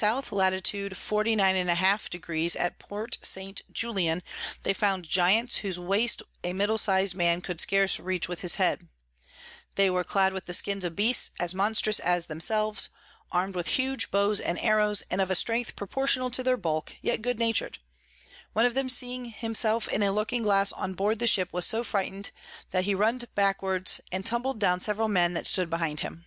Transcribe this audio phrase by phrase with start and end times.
[0.00, 0.26] Lat.
[0.94, 0.94] 49
[1.66, 2.56] 1/2.
[2.56, 3.62] at Port St.
[3.72, 4.22] Julian,
[4.62, 8.86] they found Giants whose Waste a middle siz'd Man could scarce reach with his Head:
[9.74, 12.90] they were clad with the Skins of Beasts as monstrous as themselves,
[13.32, 17.20] arm'd with huge Bows and Arrows, and of a Strength proportionable to their Bulk, yet
[17.20, 17.78] good natur'd:
[18.52, 21.82] One of them seeing himself in a Looking Glass on board the Ship, was so
[21.82, 22.30] frighten'd
[22.70, 26.24] that he run backward, and tumbled down several Men that stood behind him.